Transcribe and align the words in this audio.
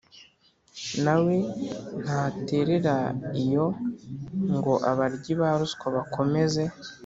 na 1.03 1.15
we 1.23 1.35
ntaterera 2.03 2.95
iyo 3.43 3.65
ngo 4.55 4.73
abaryi 4.91 5.33
ba 5.39 5.49
ruswa 5.59 5.87
bakomeze 5.95 6.63